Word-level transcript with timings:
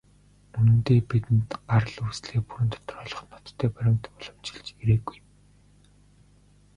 Үнэндээ, 0.59 0.99
бидэнд 1.09 1.49
гарал 1.69 1.97
үүслээ 2.05 2.41
бүрэн 2.47 2.69
тодорхойлох 2.73 3.23
ноттой 3.31 3.69
баримт 3.75 4.03
уламжилж 4.13 4.67
ирээгүй. 4.83 5.19